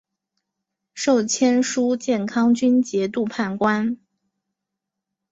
[0.95, 3.99] 授签书建康军节度判官。